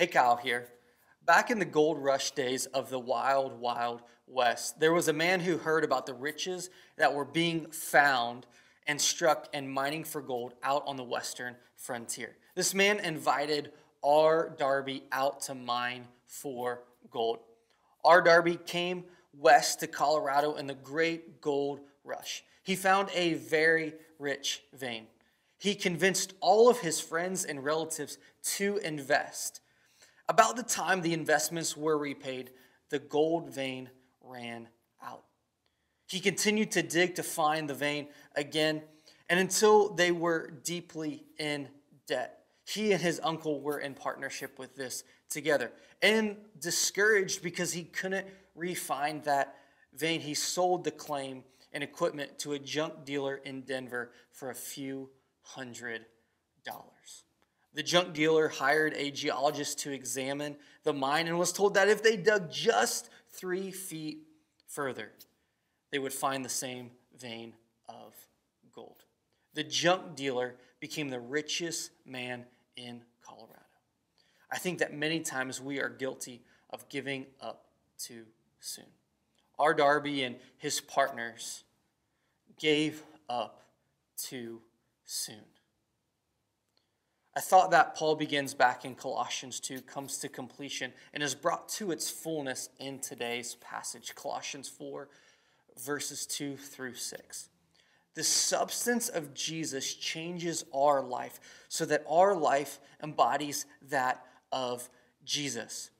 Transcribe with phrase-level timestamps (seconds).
[0.00, 0.66] Hey, Kyle here.
[1.26, 5.40] Back in the gold rush days of the wild, wild west, there was a man
[5.40, 8.46] who heard about the riches that were being found
[8.86, 12.34] and struck and mining for gold out on the western frontier.
[12.54, 14.54] This man invited R.
[14.56, 16.80] Darby out to mine for
[17.10, 17.40] gold.
[18.02, 18.22] R.
[18.22, 19.04] Darby came
[19.38, 22.42] west to Colorado in the great gold rush.
[22.62, 25.08] He found a very rich vein.
[25.58, 28.16] He convinced all of his friends and relatives
[28.56, 29.60] to invest.
[30.30, 32.52] About the time the investments were repaid,
[32.88, 33.90] the gold vein
[34.20, 34.68] ran
[35.02, 35.24] out.
[36.06, 38.82] He continued to dig to find the vein again,
[39.28, 41.66] and until they were deeply in
[42.06, 42.44] debt.
[42.64, 45.72] He and his uncle were in partnership with this together.
[46.00, 49.56] And discouraged because he couldn't refine that
[49.94, 54.54] vein, he sold the claim and equipment to a junk dealer in Denver for a
[54.54, 55.10] few
[55.42, 56.06] hundred
[56.64, 57.24] dollars.
[57.72, 62.02] The junk dealer hired a geologist to examine the mine and was told that if
[62.02, 64.22] they dug just three feet
[64.66, 65.12] further,
[65.90, 67.54] they would find the same vein
[67.88, 68.14] of
[68.74, 69.04] gold.
[69.54, 72.44] The junk dealer became the richest man
[72.76, 73.54] in Colorado.
[74.50, 77.66] I think that many times we are guilty of giving up
[77.98, 78.24] too
[78.58, 78.86] soon.
[79.58, 79.74] R.
[79.74, 81.64] Darby and his partners
[82.58, 83.62] gave up
[84.16, 84.60] too
[85.04, 85.44] soon.
[87.36, 91.68] I thought that Paul begins back in Colossians 2, comes to completion, and is brought
[91.70, 95.08] to its fullness in today's passage, Colossians 4,
[95.78, 97.48] verses 2 through 6.
[98.14, 104.88] The substance of Jesus changes our life so that our life embodies that of
[105.24, 105.90] Jesus.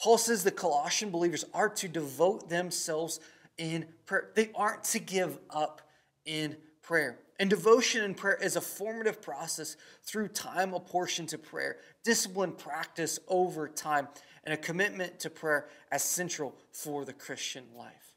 [0.00, 3.20] Paul says the Colossian believers are to devote themselves
[3.58, 4.30] in prayer.
[4.34, 5.82] They aren't to give up
[6.24, 7.18] in prayer.
[7.38, 13.20] And devotion and prayer is a formative process through time apportioned to prayer, disciplined practice
[13.28, 14.08] over time,
[14.44, 18.14] and a commitment to prayer as central for the Christian life.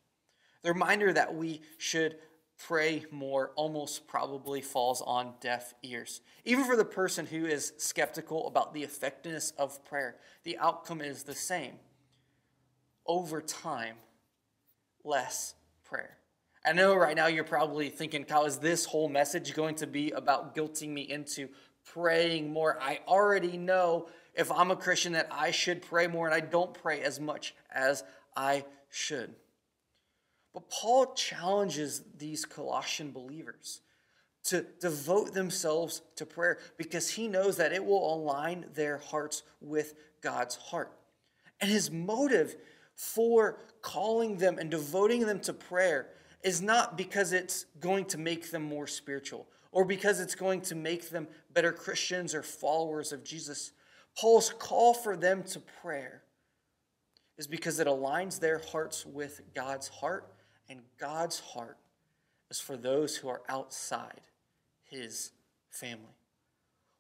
[0.63, 2.17] The reminder that we should
[2.57, 6.21] pray more almost probably falls on deaf ears.
[6.45, 11.23] Even for the person who is skeptical about the effectiveness of prayer, the outcome is
[11.23, 11.73] the same.
[13.05, 13.95] Over time,
[15.03, 16.17] less prayer.
[16.63, 20.11] I know right now you're probably thinking, Kyle, is this whole message going to be
[20.11, 21.49] about guilting me into
[21.85, 22.77] praying more?
[22.79, 26.73] I already know if I'm a Christian that I should pray more and I don't
[26.73, 28.03] pray as much as
[28.35, 29.33] I should.
[30.53, 33.81] But Paul challenges these Colossian believers
[34.43, 39.95] to devote themselves to prayer because he knows that it will align their hearts with
[40.21, 40.91] God's heart.
[41.59, 42.55] And his motive
[42.95, 46.09] for calling them and devoting them to prayer
[46.43, 50.75] is not because it's going to make them more spiritual or because it's going to
[50.75, 53.71] make them better Christians or followers of Jesus.
[54.17, 56.23] Paul's call for them to prayer
[57.37, 60.31] is because it aligns their hearts with God's heart,
[60.69, 61.77] and God's heart
[62.49, 64.21] is for those who are outside
[64.83, 65.31] his
[65.69, 66.15] family.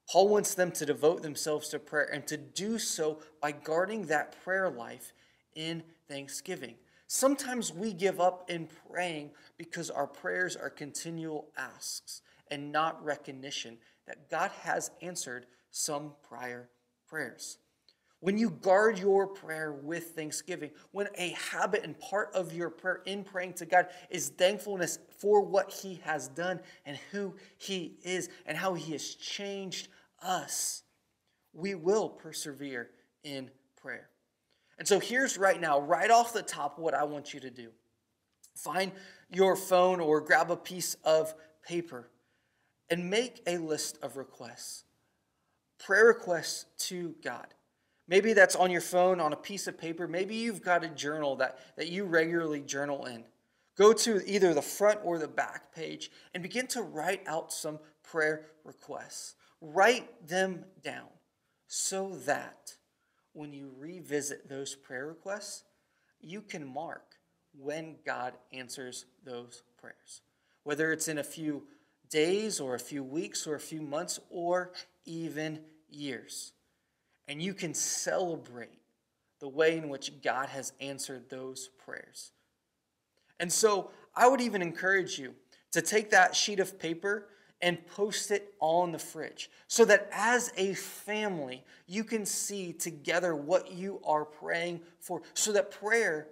[0.09, 4.41] Paul wants them to devote themselves to prayer and to do so by guarding that
[4.43, 5.13] prayer life
[5.55, 6.75] in thanksgiving.
[7.13, 13.77] Sometimes we give up in praying because our prayers are continual asks and not recognition
[14.07, 16.69] that God has answered some prior
[17.09, 17.57] prayers.
[18.21, 23.01] When you guard your prayer with thanksgiving, when a habit and part of your prayer
[23.05, 28.29] in praying to God is thankfulness for what He has done and who He is
[28.45, 29.89] and how He has changed
[30.23, 30.83] us,
[31.51, 32.91] we will persevere
[33.25, 34.10] in prayer.
[34.81, 37.69] And so here's right now, right off the top, what I want you to do
[38.55, 38.91] find
[39.29, 42.09] your phone or grab a piece of paper
[42.89, 44.85] and make a list of requests,
[45.77, 47.45] prayer requests to God.
[48.07, 50.07] Maybe that's on your phone, on a piece of paper.
[50.07, 53.23] Maybe you've got a journal that, that you regularly journal in.
[53.77, 57.77] Go to either the front or the back page and begin to write out some
[58.01, 59.35] prayer requests.
[59.61, 61.09] Write them down
[61.67, 62.77] so that
[63.33, 65.63] when you revisit those prayer requests,
[66.19, 67.15] you can mark
[67.57, 70.21] when God answers those prayers.
[70.63, 71.63] Whether it's in a few
[72.09, 74.73] days or a few weeks or a few months or
[75.05, 76.53] even years.
[77.27, 78.79] And you can celebrate
[79.39, 82.31] the way in which God has answered those prayers.
[83.39, 85.33] And so I would even encourage you
[85.71, 87.27] to take that sheet of paper
[87.61, 93.35] and post it on the fridge so that as a family you can see together
[93.35, 96.27] what you are praying for so that prayer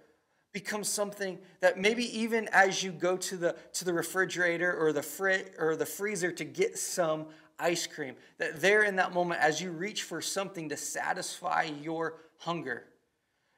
[0.52, 5.04] becomes something that maybe even as you go to the to the refrigerator or the
[5.04, 7.28] fri- or the freezer to get some
[7.60, 8.16] ice cream.
[8.38, 12.86] That there in that moment, as you reach for something to satisfy your hunger,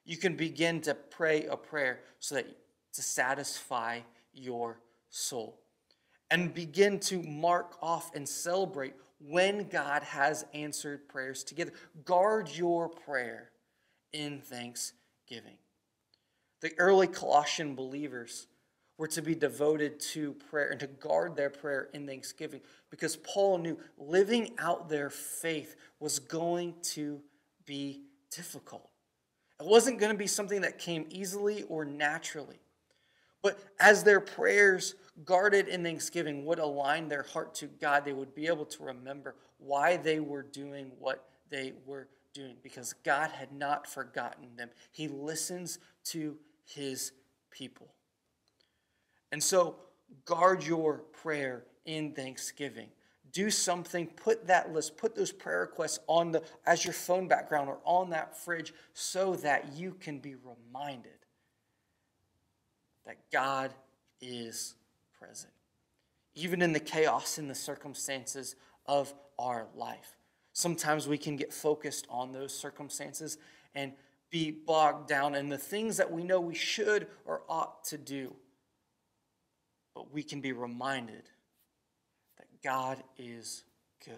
[0.04, 2.48] you can begin to pray a prayer so that
[2.94, 4.00] to satisfy
[4.34, 4.80] your
[5.10, 5.61] soul.
[6.32, 11.74] And begin to mark off and celebrate when God has answered prayers together.
[12.06, 13.52] Guard your prayer
[14.14, 15.58] in thanksgiving.
[16.62, 18.48] The early Colossian believers
[18.98, 22.62] were to be devoted to prayer and to guard their prayer in thanksgiving
[22.92, 27.20] because Paul knew living out their faith was going to
[27.66, 28.90] be difficult.
[29.60, 32.60] It wasn't going to be something that came easily or naturally.
[33.42, 34.94] But as their prayers
[35.26, 39.36] guarded in thanksgiving would align their heart to God, they would be able to remember
[39.58, 44.70] why they were doing what they were doing because God had not forgotten them.
[44.92, 47.12] He listens to his
[47.52, 47.88] people.
[49.32, 49.76] And so,
[50.26, 52.88] guard your prayer in thanksgiving.
[53.32, 57.70] Do something, put that list, put those prayer requests on the as your phone background
[57.70, 61.12] or on that fridge so that you can be reminded
[63.06, 63.74] that God
[64.20, 64.76] is
[65.22, 65.54] present.
[66.34, 70.18] Even in the chaos and the circumstances of our life.
[70.54, 73.38] Sometimes we can get focused on those circumstances
[73.76, 73.94] and
[74.30, 78.34] be bogged down in the things that we know we should or ought to do.
[79.94, 81.24] But we can be reminded
[82.38, 83.64] that God is
[84.06, 84.16] good,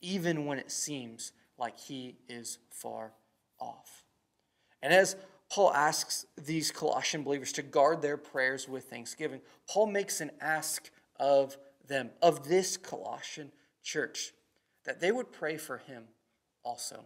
[0.00, 3.12] even when it seems like He is far
[3.60, 4.04] off.
[4.82, 5.16] And as
[5.52, 10.90] Paul asks these Colossian believers to guard their prayers with thanksgiving, Paul makes an ask
[11.20, 13.52] of them, of this Colossian
[13.82, 14.32] church
[14.86, 16.04] that they would pray for him
[16.64, 17.04] also.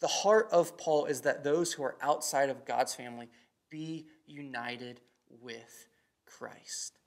[0.00, 3.28] The heart of Paul is that those who are outside of God's family
[3.68, 5.88] be united with
[6.24, 6.98] Christ.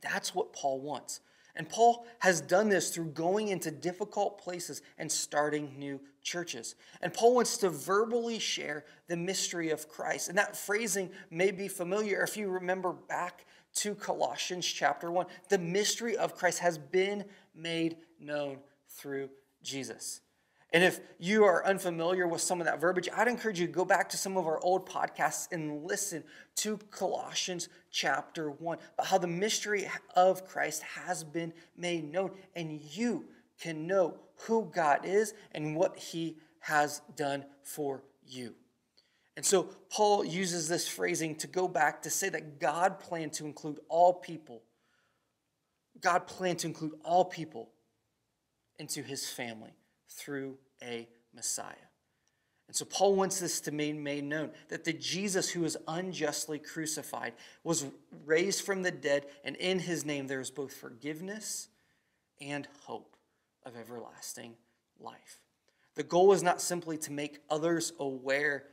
[0.00, 1.20] That's what Paul wants.
[1.56, 6.74] And Paul has done this through going into difficult places and starting new churches.
[7.02, 10.28] And Paul wants to verbally share the mystery of Christ.
[10.28, 15.26] And that phrasing may be familiar if you remember back to Colossians chapter 1.
[15.48, 17.24] The mystery of Christ has been
[17.54, 18.58] made known
[18.88, 19.30] through
[19.62, 20.20] Jesus.
[20.72, 23.84] And if you are unfamiliar with some of that verbiage, I'd encourage you to go
[23.84, 26.22] back to some of our old podcasts and listen
[26.56, 32.30] to Colossians chapter 1 about how the mystery of Christ has been made known.
[32.54, 33.24] And you
[33.60, 38.54] can know who God is and what he has done for you.
[39.36, 43.44] And so Paul uses this phrasing to go back to say that God planned to
[43.44, 44.62] include all people.
[46.00, 47.70] God planned to include all people
[48.78, 49.72] into his family
[50.10, 51.74] through a Messiah.
[52.68, 56.60] And so Paul wants this to be made known that the Jesus who was unjustly
[56.60, 57.32] crucified
[57.64, 57.86] was
[58.24, 61.68] raised from the dead, and in his name there is both forgiveness
[62.40, 63.16] and hope
[63.64, 64.54] of everlasting
[65.00, 65.40] life.
[65.96, 68.66] The goal is not simply to make others aware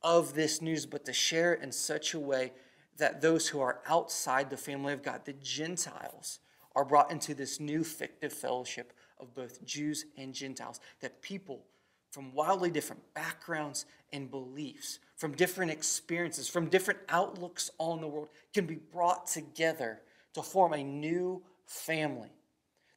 [0.00, 2.52] of this news, but to share it in such a way
[2.98, 6.38] that those who are outside the family of God, the Gentiles,
[6.76, 11.64] are brought into this new fictive fellowship of both Jews and Gentiles, that people
[12.10, 18.28] from wildly different backgrounds and beliefs, from different experiences, from different outlooks on the world,
[18.54, 20.00] can be brought together
[20.34, 22.30] to form a new family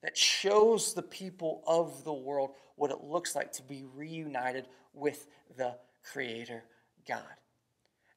[0.02, 5.28] that shows the people of the world what it looks like to be reunited with
[5.58, 5.76] the
[6.12, 6.64] Creator
[7.08, 7.22] God.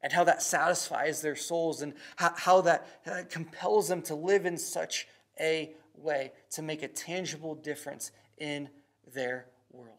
[0.03, 2.87] And how that satisfies their souls and how, that
[3.31, 5.09] compels them to live in such
[5.41, 8.69] a way to make a tangible difference in
[9.13, 9.99] their world.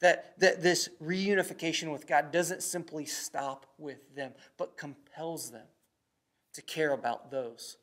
[0.00, 5.66] That, that this reunification with God doesn't simply stop with them, but compels them
[6.54, 7.78] to care about those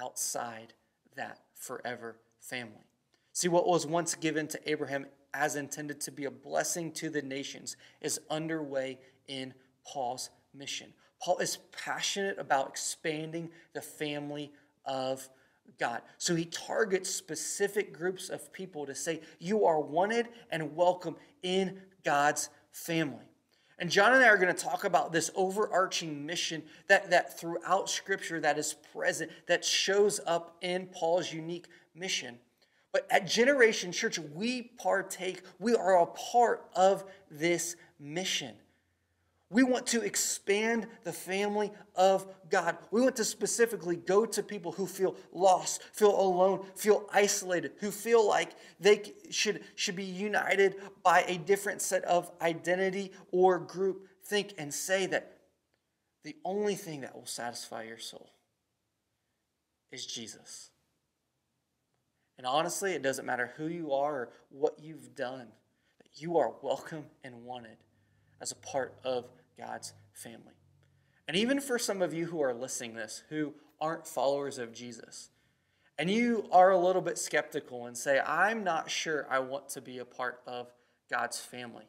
[0.00, 0.72] outside
[1.16, 2.86] that forever family.
[3.32, 7.22] See, what was once given to Abraham as intended to be a blessing to the
[7.22, 9.52] nations is underway in
[9.84, 10.92] Paul's mission.
[11.20, 14.52] Paul is passionate about expanding the family
[14.84, 15.28] of
[15.78, 16.02] God.
[16.18, 21.80] So he targets specific groups of people to say, You are wanted and welcome in
[22.04, 23.24] God's family.
[23.78, 27.88] And John and I are going to talk about this overarching mission that, that throughout
[27.88, 32.38] Scripture that is present, that shows up in Paul's unique mission.
[32.92, 38.54] But at Generations Church, we partake, we are a part of this mission.
[39.50, 42.76] We want to expand the family of God.
[42.90, 47.90] We want to specifically go to people who feel lost, feel alone, feel isolated, who
[47.90, 54.06] feel like they should, should be united by a different set of identity or group
[54.24, 55.38] think and say that
[56.24, 58.30] the only thing that will satisfy your soul
[59.90, 60.68] is Jesus.
[62.36, 65.48] And honestly, it doesn't matter who you are or what you've done,
[66.02, 67.78] that you are welcome and wanted
[68.40, 69.28] as a part of
[69.58, 70.54] God's family.
[71.26, 75.30] And even for some of you who are listening this, who aren't followers of Jesus,
[75.98, 79.80] and you are a little bit skeptical and say, I'm not sure I want to
[79.80, 80.72] be a part of
[81.10, 81.84] God's family.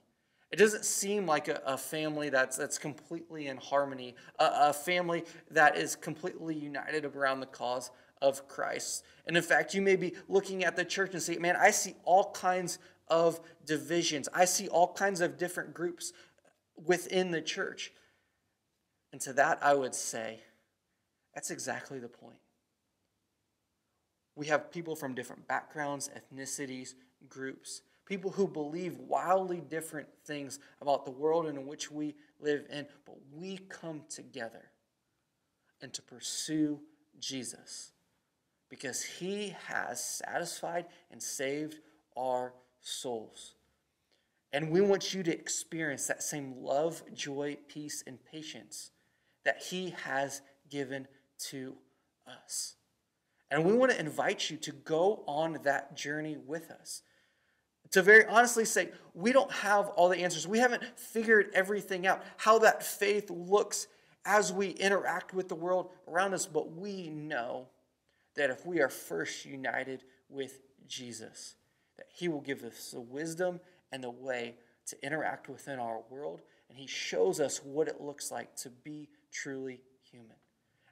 [0.51, 5.23] It doesn't seem like a, a family that's, that's completely in harmony, a, a family
[5.51, 9.05] that is completely united around the cause of Christ.
[9.27, 11.95] And in fact, you may be looking at the church and say, man, I see
[12.03, 12.79] all kinds
[13.09, 14.27] of divisions.
[14.33, 16.13] I see all kinds of different groups
[16.85, 17.91] within the church.
[19.11, 20.39] And to that, I would say,
[21.33, 22.37] that's exactly the point.
[24.35, 26.93] We have people from different backgrounds, ethnicities,
[27.27, 32.87] groups, people who believe wildly different things about the world in which we live in,
[33.05, 34.71] but we come together
[35.81, 36.79] and to pursue
[37.19, 37.91] Jesus
[38.69, 41.79] because he has satisfied and saved
[42.15, 43.55] our souls.
[44.51, 48.91] And we want you to experience that same love, joy, peace, and patience
[49.45, 51.07] that he has given
[51.49, 51.75] to
[52.27, 52.75] us.
[53.51, 57.01] And we want to invite you to go on that journey with us.
[57.91, 60.47] To very honestly say, we don't have all the answers.
[60.47, 63.87] We haven't figured everything out, how that faith looks
[64.25, 67.67] as we interact with the world around us, but we know
[68.35, 71.55] that if we are first united with Jesus,
[71.97, 73.59] that He will give us the wisdom
[73.91, 74.55] and the way
[74.87, 79.09] to interact within our world, and He shows us what it looks like to be
[79.31, 79.81] truly
[80.11, 80.35] human.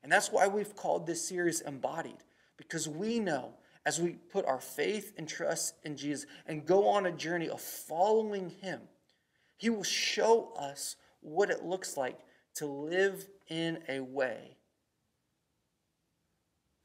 [0.03, 2.23] And that's why we've called this series Embodied,
[2.57, 7.05] because we know as we put our faith and trust in Jesus and go on
[7.05, 8.81] a journey of following Him,
[9.57, 12.19] He will show us what it looks like
[12.55, 14.57] to live in a way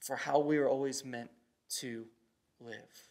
[0.00, 1.31] for how we are always meant
[1.69, 2.07] to
[2.61, 3.09] live.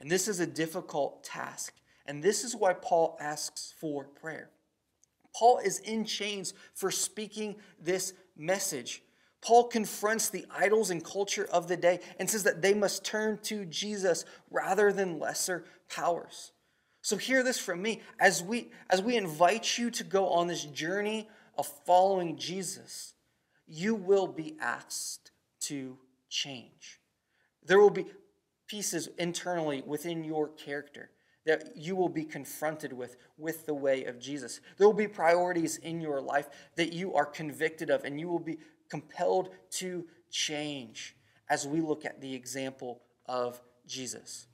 [0.00, 1.74] And this is a difficult task.
[2.06, 4.50] And this is why Paul asks for prayer.
[5.34, 9.02] Paul is in chains for speaking this message.
[9.42, 13.38] Paul confronts the idols and culture of the day and says that they must turn
[13.44, 16.52] to Jesus rather than lesser powers.
[17.02, 20.64] So hear this from me as we as we invite you to go on this
[20.64, 23.14] journey of following Jesus,
[23.66, 25.30] you will be asked
[25.60, 25.96] to
[26.28, 27.00] change.
[27.64, 28.06] There will be
[28.66, 31.10] pieces internally within your character
[31.46, 34.60] that you will be confronted with with the way of Jesus.
[34.76, 38.38] There will be priorities in your life that you are convicted of and you will
[38.38, 41.16] be compelled to change
[41.48, 44.46] as we look at the example of Jesus.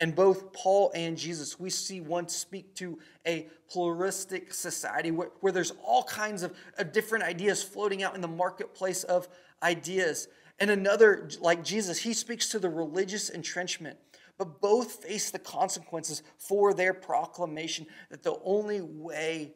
[0.00, 5.52] And both Paul and Jesus, we see one speak to a pluralistic society where, where
[5.52, 9.28] there's all kinds of, of different ideas floating out in the marketplace of
[9.62, 10.28] ideas.
[10.60, 13.98] And another, like Jesus, he speaks to the religious entrenchment
[14.38, 19.52] but both face the consequences for their proclamation that the only way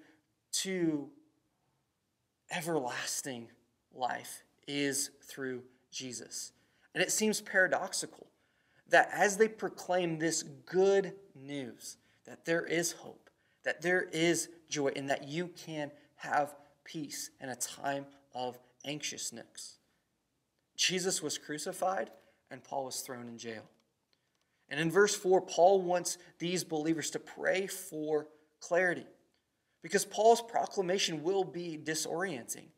[0.50, 1.08] to
[2.50, 3.48] everlasting
[3.94, 6.52] life is through Jesus.
[6.94, 8.26] And it seems paradoxical
[8.88, 11.96] that as they proclaim this good news,
[12.26, 13.30] that there is hope,
[13.64, 19.78] that there is joy, and that you can have peace in a time of anxiousness.
[20.76, 22.10] Jesus was crucified,
[22.50, 23.62] and Paul was thrown in jail.
[24.72, 28.26] And in verse 4, Paul wants these believers to pray for
[28.58, 29.04] clarity
[29.82, 32.68] because Paul's proclamation will be disorienting.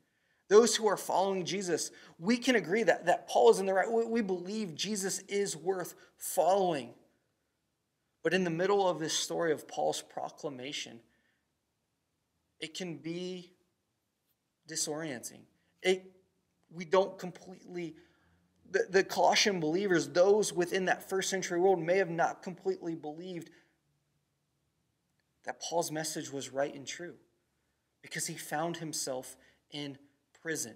[0.49, 3.89] Those who are following Jesus, we can agree that, that Paul is in the right.
[3.89, 6.95] We, we believe Jesus is worth following.
[8.25, 10.99] But in the middle of this story of Paul's proclamation,
[12.59, 13.53] it can be
[14.69, 15.43] disorienting.
[15.81, 16.11] It,
[16.73, 17.95] we don't completely
[18.75, 23.51] the, the Colossian believers, those within that first century world, may have not completely believed
[25.45, 27.15] that Paul's message was right and true
[28.03, 29.37] because he found himself
[29.71, 29.97] in
[30.43, 30.75] prison.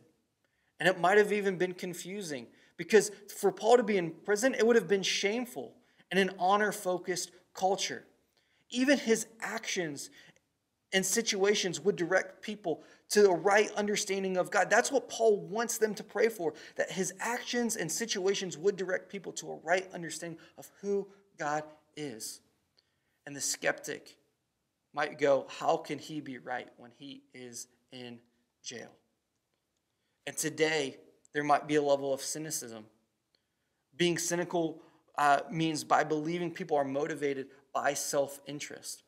[0.78, 4.64] And it might have even been confusing because for Paul to be in prison, it
[4.64, 5.74] would have been shameful
[6.12, 8.04] in an honor focused culture.
[8.70, 10.10] Even his actions
[10.92, 14.68] and situations would direct people to a right understanding of God.
[14.68, 19.10] That's what Paul wants them to pray for, that his actions and situations would direct
[19.10, 21.64] people to a right understanding of who God
[21.96, 22.40] is.
[23.26, 24.16] And the skeptic
[24.94, 28.18] might go, How can he be right when he is in
[28.62, 28.90] jail?
[30.26, 30.98] And today,
[31.32, 32.84] there might be a level of cynicism.
[33.96, 34.82] Being cynical
[35.16, 39.02] uh, means by believing people are motivated by self interest.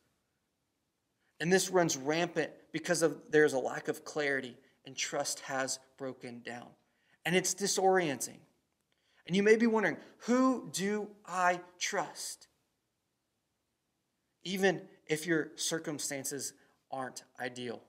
[1.40, 6.42] And this runs rampant because of there's a lack of clarity and trust has broken
[6.44, 6.66] down.
[7.24, 8.38] And it's disorienting.
[9.26, 12.48] And you may be wondering, who do I trust?
[14.42, 16.52] Even if your circumstances
[16.90, 17.80] aren't ideal,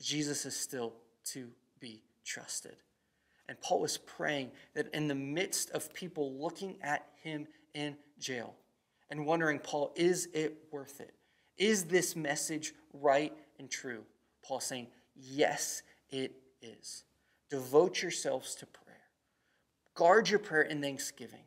[0.00, 0.94] Jesus is still
[1.26, 1.48] to
[1.80, 2.76] be trusted.
[3.48, 8.54] And Paul was praying that in the midst of people looking at him in jail
[9.10, 11.14] and wondering, Paul, is it worth it?
[11.60, 14.02] Is this message right and true?
[14.42, 17.04] Paul saying, yes, it is.
[17.50, 18.96] Devote yourselves to prayer.
[19.94, 21.44] Guard your prayer in thanksgiving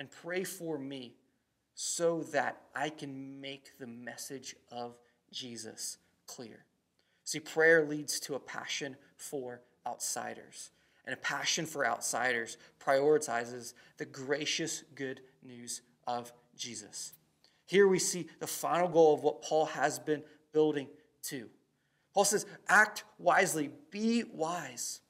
[0.00, 1.14] and pray for me
[1.74, 4.98] so that I can make the message of
[5.32, 6.64] Jesus clear.
[7.24, 10.72] See, prayer leads to a passion for outsiders.
[11.04, 17.12] And a passion for outsiders prioritizes the gracious good news of Jesus.
[17.70, 20.88] Here we see the final goal of what Paul has been building
[21.28, 21.48] to.
[22.12, 25.02] Paul says, act wisely, be wise.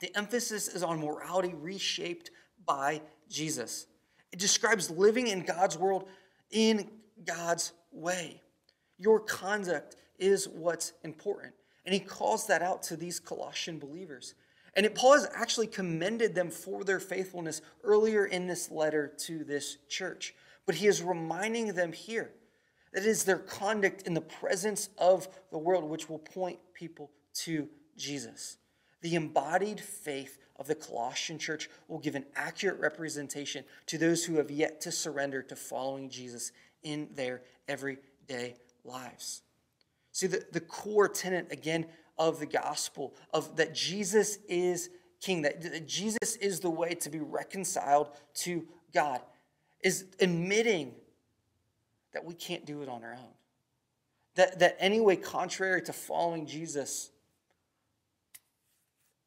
[0.00, 2.30] The emphasis is on morality reshaped
[2.64, 3.86] by Jesus.
[4.32, 6.08] It describes living in God's world
[6.50, 6.88] in
[7.22, 8.40] God's way.
[8.96, 11.52] Your conduct is what's important.
[11.84, 14.32] And he calls that out to these Colossian believers.
[14.74, 19.44] And it, Paul has actually commended them for their faithfulness earlier in this letter to
[19.44, 20.34] this church.
[20.66, 22.30] But he is reminding them here
[22.92, 27.10] that it is their conduct in the presence of the world which will point people
[27.34, 28.56] to Jesus.
[29.02, 34.36] The embodied faith of the Colossian church will give an accurate representation to those who
[34.36, 36.52] have yet to surrender to following Jesus
[36.82, 38.54] in their everyday
[38.84, 39.42] lives.
[40.12, 44.90] See, the, the core tenet, again, of the gospel of that Jesus is
[45.20, 49.20] king, that, that Jesus is the way to be reconciled to God,
[49.84, 50.92] is admitting
[52.14, 53.34] that we can't do it on our own.
[54.34, 57.10] That, that any way contrary to following Jesus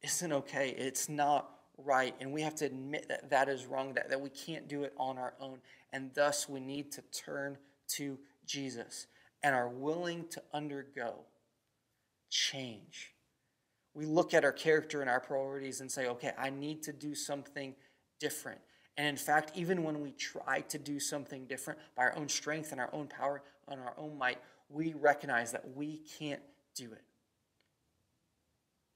[0.01, 0.73] isn't okay.
[0.77, 2.15] It's not right.
[2.19, 4.93] And we have to admit that that is wrong, that, that we can't do it
[4.97, 5.59] on our own.
[5.93, 7.57] And thus we need to turn
[7.89, 9.07] to Jesus
[9.43, 11.13] and are willing to undergo
[12.29, 13.13] change.
[13.93, 17.15] We look at our character and our priorities and say, okay, I need to do
[17.15, 17.75] something
[18.19, 18.59] different.
[18.97, 22.71] And in fact, even when we try to do something different by our own strength
[22.71, 26.41] and our own power and our own might, we recognize that we can't
[26.75, 27.03] do it.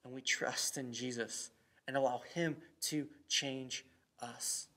[0.03, 1.51] And we trust in Jesus
[1.87, 3.85] and allow Him to change
[4.19, 4.67] us.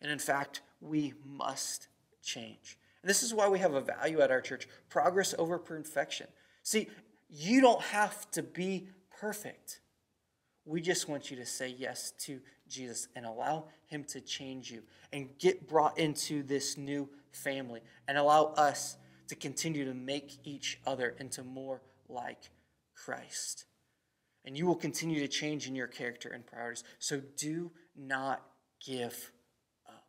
[0.00, 1.86] And in fact, we must
[2.22, 2.76] change.
[3.02, 6.26] And this is why we have a value at our church progress over perfection.
[6.62, 6.88] See,
[7.28, 8.88] you don't have to be
[9.20, 9.80] perfect.
[10.64, 14.82] We just want you to say yes to Jesus and allow Him to change you
[15.12, 18.96] and get brought into this new family and allow us
[19.28, 22.50] to continue to make each other into more like
[22.94, 23.66] Christ.
[24.44, 26.84] And you will continue to change in your character and priorities.
[26.98, 28.42] So do not
[28.84, 29.32] give
[29.88, 30.04] up.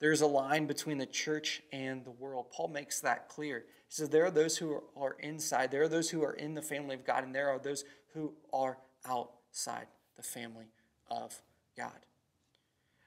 [0.00, 2.46] There's a line between the church and the world.
[2.52, 3.64] Paul makes that clear.
[3.88, 6.62] He says there are those who are inside, there are those who are in the
[6.62, 10.66] family of God, and there are those who are outside the family
[11.10, 11.40] of
[11.76, 12.06] God.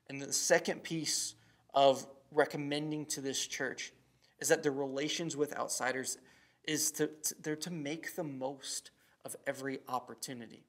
[0.10, 1.36] And the second piece
[1.74, 3.94] of recommending to this church
[4.40, 6.18] is that the relations with outsiders
[6.64, 8.92] is to, to they're to make the most
[9.24, 10.64] of every opportunity.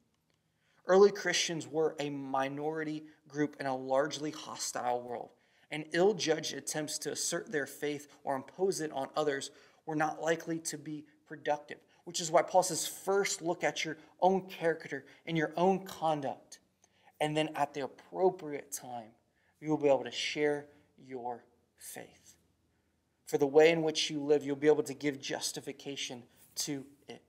[0.86, 5.30] Early Christians were a minority group in a largely hostile world,
[5.70, 9.50] and ill judged attempts to assert their faith or impose it on others
[9.84, 13.98] were not likely to be productive, which is why Paul says first look at your
[14.20, 16.60] own character and your own conduct
[17.20, 19.10] and then at the appropriate time,
[19.60, 20.66] you will be able to share
[21.06, 21.44] your
[21.78, 22.34] faith.
[23.26, 26.22] For the way in which you live, you'll be able to give justification
[26.56, 27.22] to it.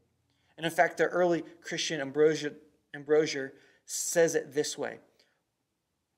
[0.58, 3.52] And in fact, the early Christian Ambrosius
[3.86, 5.00] says it this way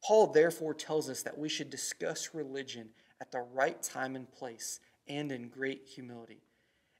[0.03, 2.89] Paul therefore tells us that we should discuss religion
[3.21, 6.41] at the right time and place and in great humility.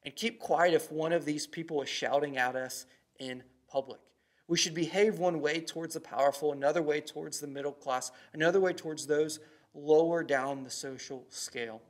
[0.04, 2.86] And keep quiet if one of these people is shouting at us
[3.20, 4.00] in public.
[4.48, 8.60] We should behave one way towards the powerful, another way towards the middle class, another
[8.60, 9.40] way towards those
[9.74, 11.82] lower down the social scale,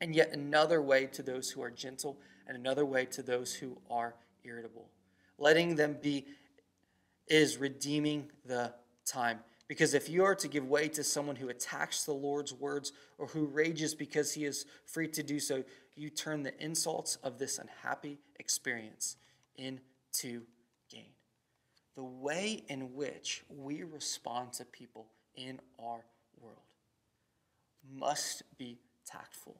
[0.00, 3.76] and yet another way to those who are gentle, and another way to those who
[3.90, 4.88] are irritable.
[5.38, 6.24] Letting them be
[7.26, 8.72] is redeeming the
[9.04, 9.40] time.
[9.68, 13.26] Because if you are to give way to someone who attacks the Lord's words or
[13.26, 15.64] who rages because he is free to do so,
[15.96, 19.16] you turn the insults of this unhappy experience
[19.56, 20.42] into
[20.90, 21.12] gain.
[21.94, 26.04] the way in which we respond to people in our
[26.40, 26.60] world
[27.90, 29.56] must be tactful.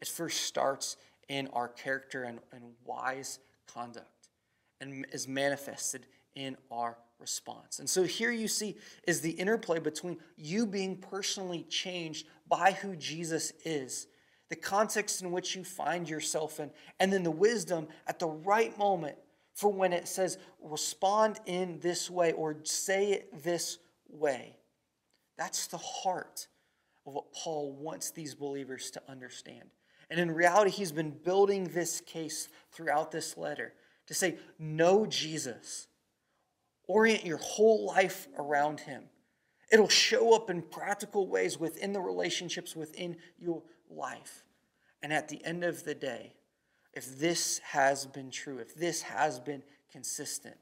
[0.00, 0.96] It first starts
[1.28, 4.30] in our character and, and wise conduct
[4.80, 7.80] and is manifested in our response.
[7.80, 8.76] And so here you see
[9.06, 14.06] is the interplay between you being personally changed by who Jesus is,
[14.50, 18.76] the context in which you find yourself in, and then the wisdom at the right
[18.78, 19.16] moment
[19.54, 24.56] for when it says respond in this way or say it this way.
[25.36, 26.48] That's the heart
[27.06, 29.70] of what Paul wants these believers to understand.
[30.10, 33.74] And in reality, he's been building this case throughout this letter
[34.06, 35.86] to say, know Jesus.
[36.86, 39.04] Orient your whole life around him.
[39.70, 44.44] It'll show up in practical ways within the relationships within your life.
[45.02, 46.34] And at the end of the day,
[46.92, 50.56] if this has been true, if this has been consistent,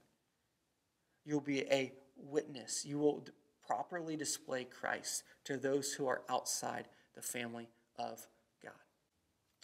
[1.25, 2.85] you'll be a witness.
[2.85, 3.25] You will
[3.67, 8.27] properly display Christ to those who are outside the family of
[8.62, 8.73] God.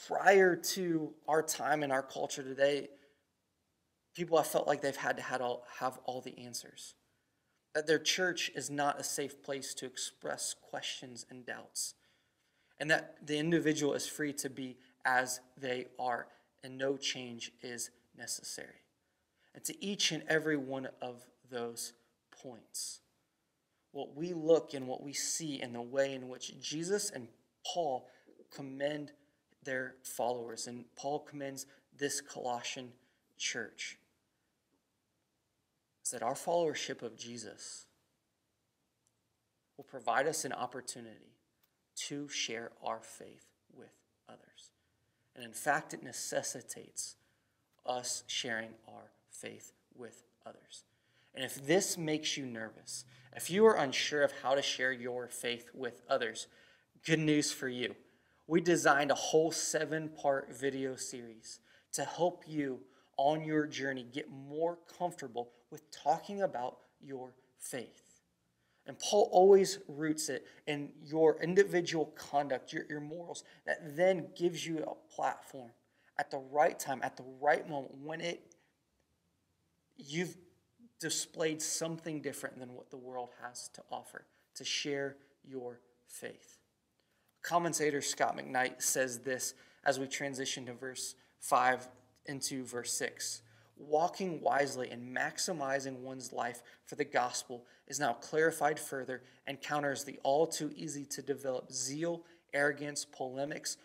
[0.06, 2.88] Prior to our time in our culture today,
[4.14, 6.94] people have felt like they've had to have all, have all the answers.
[7.74, 11.94] That their church is not a safe place to express questions and doubts.
[12.80, 16.26] And that the individual is free to be as they are,
[16.62, 18.82] and no change is necessary.
[19.54, 21.92] And to each and every one of those
[22.42, 23.00] points,
[23.92, 27.28] what we look and what we see in the way in which Jesus and
[27.64, 28.08] Paul
[28.54, 29.12] commend
[29.64, 32.92] their followers, and Paul commends this Colossian
[33.38, 33.98] church
[36.04, 37.86] is that our followership of Jesus
[39.76, 41.36] will provide us an opportunity
[41.94, 43.92] to share our faith with
[44.28, 44.70] others.
[45.34, 47.16] And in fact, it necessitates
[47.86, 50.84] us sharing our faith with others.
[51.34, 55.28] And if this makes you nervous, if you are unsure of how to share your
[55.28, 56.46] faith with others,
[57.04, 57.94] good news for you.
[58.46, 61.60] We designed a whole seven part video series
[61.92, 62.80] to help you
[63.16, 68.01] on your journey get more comfortable with talking about your faith.
[68.86, 74.66] And Paul always roots it in your individual conduct, your, your morals, that then gives
[74.66, 75.70] you a platform
[76.18, 78.54] at the right time, at the right moment, when it
[79.96, 80.36] you've
[81.00, 86.58] displayed something different than what the world has to offer, to share your faith.
[87.42, 91.88] Commentator Scot McKnight says this as we transition to verse 5
[92.26, 93.42] into verse 6.
[93.76, 100.04] Walking wisely and maximizing one's life for the gospel is now clarified further and counters
[100.04, 103.76] the all too easy to develop zeal, arrogance, polemics,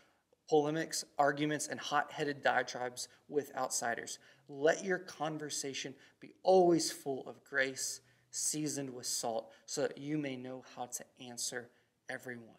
[0.50, 4.20] polemics, arguments, and hot headed diatribes with outsiders.
[4.48, 10.36] Let your conversation be always full of grace, seasoned with salt, so that you may
[10.36, 11.70] know how to answer
[12.10, 12.56] everyone.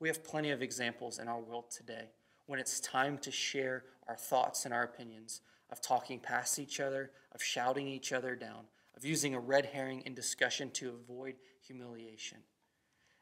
[0.00, 2.10] We have plenty of examples in our world today
[2.46, 7.10] when it's time to share our thoughts and our opinions, of talking past each other,
[7.32, 8.64] of shouting each other down,
[8.96, 11.34] of using a red herring in discussion to avoid
[11.66, 12.38] humiliation.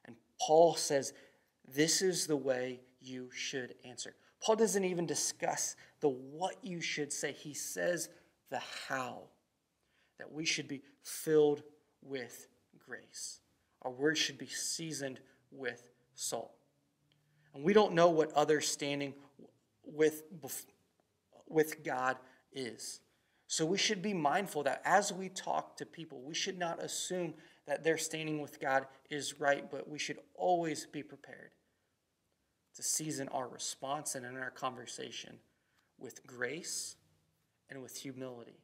[0.05, 1.13] And Paul says,
[1.67, 4.15] This is the way you should answer.
[4.43, 8.09] Paul doesn't even discuss the what you should say, he says
[8.51, 9.23] the how.
[10.19, 11.63] That we should be filled
[12.03, 13.41] with grace.
[13.83, 16.53] Our words should be seasoned with salt.
[17.55, 19.15] And we don't know what others standing
[19.85, 20.23] with,
[21.49, 22.17] with God
[22.55, 23.01] is.
[23.47, 27.35] So we should be mindful that as we talk to people, we should not assume
[27.67, 31.51] that their standing with God is right, but we should always be prepared
[32.77, 35.37] to season our response and in our conversation
[35.99, 36.97] with grace
[37.69, 38.61] and with humility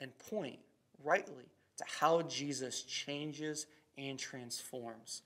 [0.00, 0.58] and point
[1.04, 1.44] rightly
[1.76, 3.66] to how Jesus changes
[3.96, 5.22] and transforms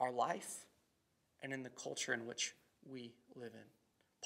[0.00, 0.66] our life
[1.42, 2.54] and in the culture in which
[2.90, 3.68] we live in.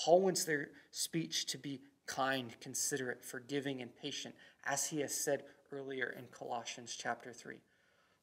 [0.02, 4.34] Paul wants their speech to be kind, considerate, forgiving, and patient,
[4.64, 7.56] as he has said earlier in Colossians chapter 3.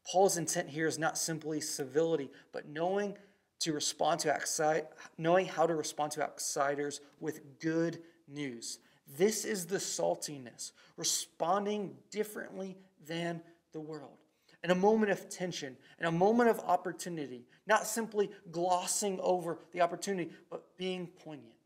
[0.05, 3.17] Paul's intent here is not simply civility, but knowing
[3.59, 4.87] to respond to outside,
[5.17, 8.79] knowing how to respond to outsiders with good news.
[9.17, 13.41] This is the saltiness, responding differently than
[13.73, 14.17] the world.
[14.63, 19.81] In a moment of tension, in a moment of opportunity, not simply glossing over the
[19.81, 21.58] opportunity, but being poignant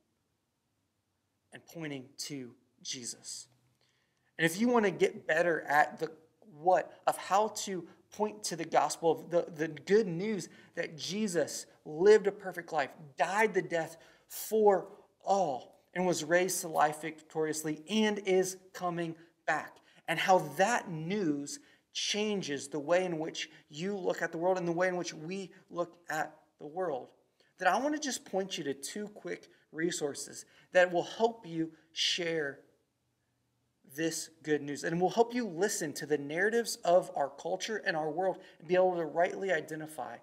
[1.53, 3.47] and pointing to Jesus.
[4.37, 6.11] And if you want to get better at the
[6.61, 11.65] what of how to point to the gospel of the, the good news that Jesus
[11.85, 14.87] lived a perfect life, died the death for
[15.23, 19.77] all, and was raised to life victoriously and is coming back.
[20.07, 21.59] And how that news
[21.93, 25.13] changes the way in which you look at the world and the way in which
[25.13, 27.09] we look at the world.
[27.59, 31.71] That I want to just point you to two quick resources that will help you
[31.91, 32.59] share
[33.95, 37.95] this good news and will help you listen to the narratives of our culture and
[37.95, 40.17] our world and be able to rightly identify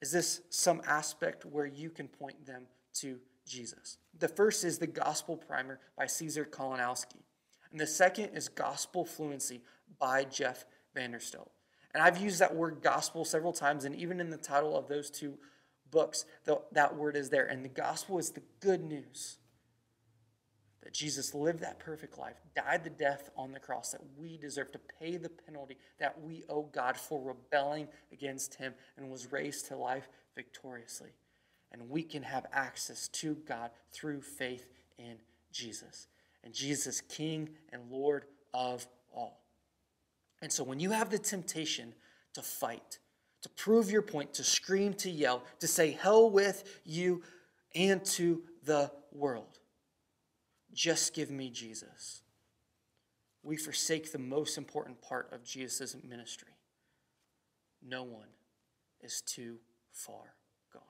[0.00, 2.62] is this some aspect where you can point them
[2.94, 3.98] to Jesus?
[4.18, 7.22] The first is the Gospel Primer by Caesar Kalinowski.
[7.70, 9.62] And the second is Gospel Fluency
[9.98, 10.64] by Jeff
[10.96, 11.50] Vanderstelt.
[11.92, 15.10] And I've used that word gospel several times, and even in the title of those
[15.10, 15.36] two
[15.90, 17.46] books, the, that word is there.
[17.46, 19.38] And the gospel is the good news
[20.82, 24.72] that Jesus lived that perfect life, died the death on the cross that we deserve
[24.72, 29.66] to pay the penalty that we owe God for rebelling against Him, and was raised
[29.66, 31.10] to life victoriously.
[31.72, 35.16] And we can have access to God through faith in
[35.52, 36.08] Jesus.
[36.42, 38.24] And Jesus, King and Lord
[38.54, 39.44] of all.
[40.42, 41.94] And so when you have the temptation
[42.34, 42.98] to fight,
[43.42, 47.22] to prove your point, to scream, to yell, to say hell with you
[47.74, 49.58] and to the world,
[50.72, 52.22] just give me Jesus.
[53.42, 56.52] We forsake the most important part of Jesus' ministry.
[57.82, 58.28] No one
[59.00, 59.56] is too
[59.92, 60.34] far
[60.72, 60.82] gone.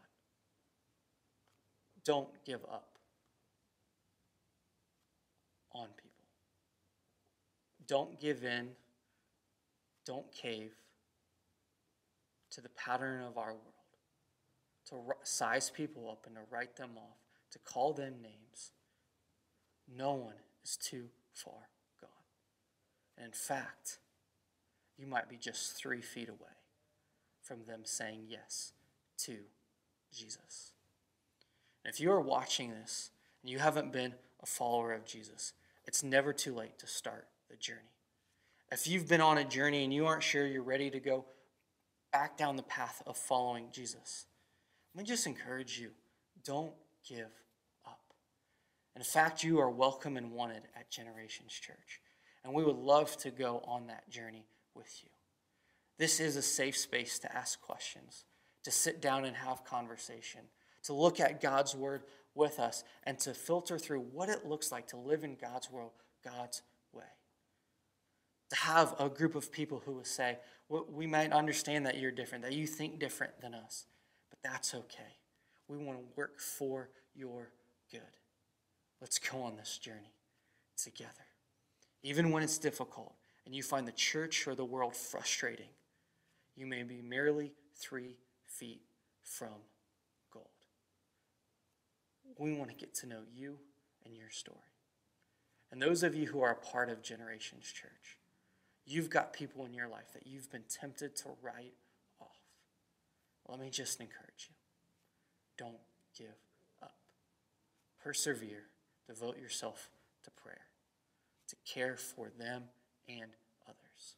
[2.05, 2.99] Don't give up
[5.73, 6.11] on people.
[7.87, 8.71] Don't give in.
[10.05, 10.73] Don't cave
[12.51, 13.65] to the pattern of our world
[14.87, 17.19] to size people up and to write them off,
[17.53, 18.73] to call them names
[19.97, 21.69] no one is too far
[22.01, 22.11] gone.
[23.17, 23.99] And in fact,
[24.97, 26.39] you might be just three feet away
[27.43, 28.73] from them saying yes
[29.19, 29.39] to
[30.13, 30.73] Jesus.
[31.85, 33.11] And if you are watching this
[33.43, 35.55] and you haven't been a follower of Jesus,
[35.87, 37.81] it's never too late to start the journey.
[38.71, 41.25] If you've been on a journey and you aren't sure you're ready to go
[42.13, 44.27] back down the path of following Jesus,
[44.95, 45.91] let me just encourage you
[46.45, 46.73] don't
[47.09, 47.31] give
[47.87, 48.01] up.
[48.97, 52.01] in fact, you are welcome and wanted at Generations Church.
[52.45, 55.11] And we would love to go on that journey with you.
[55.99, 58.25] This is a safe space to ask questions,
[58.65, 60.41] to sit down and have conversation,
[60.85, 64.87] to look at God's word with us, and to filter through what it looks like
[64.89, 65.93] to live in God's world,
[66.25, 66.63] God's.
[68.51, 72.13] To have a group of people who will say, well, We might understand that you're
[72.13, 73.87] different, that you think different than us,
[74.31, 75.17] but that's okay.
[75.69, 77.51] We want to work for your
[77.91, 78.01] good.
[79.01, 80.15] Let's go on this journey
[80.77, 81.27] together.
[82.03, 85.71] Even when it's difficult and you find the church or the world frustrating,
[86.55, 88.83] you may be merely three feet
[89.23, 89.63] from
[90.33, 90.47] gold.
[92.39, 93.59] We want to get to know you
[94.05, 94.59] and your story.
[95.73, 98.19] And those of you who are a part of Generations Church,
[98.91, 101.75] you've got people in your life that you've been tempted to write
[102.21, 102.39] off.
[103.49, 104.55] Let me just encourage you
[105.57, 105.79] don't
[106.19, 106.35] give
[106.83, 106.95] up,
[108.03, 108.65] persevere
[109.07, 109.91] devote yourself
[110.25, 110.67] to prayer,
[111.49, 112.65] to care for them
[113.09, 113.31] and
[113.67, 114.15] others.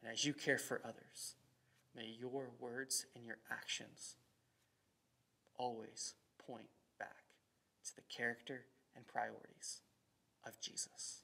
[0.00, 1.34] And as you care for others,
[1.96, 4.16] may your words and your actions
[5.56, 6.14] always
[6.46, 7.24] point back
[7.84, 9.80] to the character and priorities
[10.46, 11.21] of Jesus.